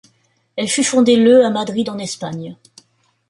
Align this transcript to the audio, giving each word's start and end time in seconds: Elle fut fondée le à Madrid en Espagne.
Elle 0.55 0.67
fut 0.67 0.83
fondée 0.83 1.15
le 1.15 1.45
à 1.45 1.51
Madrid 1.51 1.87
en 1.87 1.99
Espagne. 1.99 2.57